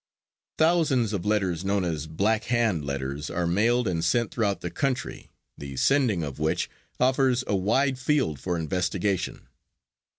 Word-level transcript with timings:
Thousands 0.57 1.13
of 1.13 1.27
letters 1.27 1.63
known 1.63 1.83
as 1.83 2.07
"black 2.07 2.45
hand" 2.45 2.83
letters 2.83 3.29
are 3.29 3.45
mailed 3.45 3.87
and 3.87 4.03
sent 4.03 4.31
throughout 4.31 4.61
the 4.61 4.71
country, 4.71 5.29
the 5.55 5.77
sending 5.77 6.23
of 6.23 6.39
which 6.39 6.71
offers 6.99 7.43
a 7.45 7.55
wide 7.55 7.99
field 7.99 8.39
for 8.39 8.57
investigation. 8.57 9.47